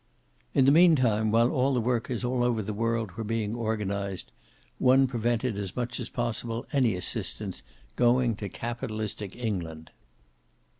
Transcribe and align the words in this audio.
In 0.55 0.65
the 0.65 0.71
meantime, 0.71 1.29
while 1.29 1.51
all 1.51 1.75
the 1.75 1.79
workers 1.79 2.23
all 2.25 2.43
over 2.43 2.63
the 2.63 2.73
world 2.73 3.11
were 3.11 3.23
being 3.23 3.53
organized, 3.53 4.31
one 4.79 5.05
prevented 5.05 5.57
as 5.59 5.75
much 5.75 5.99
as 5.99 6.09
possible 6.09 6.65
any 6.73 6.95
assistance 6.95 7.61
going 7.95 8.35
to 8.37 8.49
capitalistic 8.49 9.35
England. 9.35 9.91